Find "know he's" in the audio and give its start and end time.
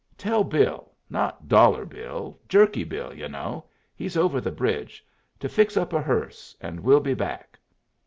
3.29-4.17